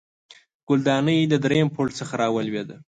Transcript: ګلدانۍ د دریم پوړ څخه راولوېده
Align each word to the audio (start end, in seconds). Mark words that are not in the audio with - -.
ګلدانۍ 0.67 1.19
د 1.27 1.33
دریم 1.43 1.67
پوړ 1.75 1.87
څخه 1.99 2.13
راولوېده 2.21 2.75